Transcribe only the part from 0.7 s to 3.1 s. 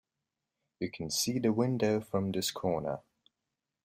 You can see the window from this corner.